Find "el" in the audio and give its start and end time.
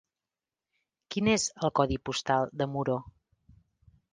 1.67-1.73